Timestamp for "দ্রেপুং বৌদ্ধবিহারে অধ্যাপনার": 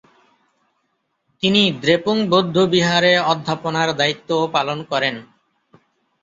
1.81-3.89